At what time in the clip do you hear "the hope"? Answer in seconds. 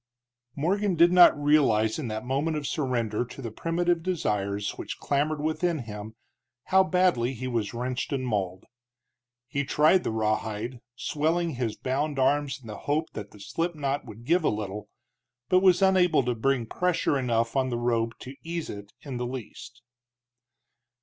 12.65-13.11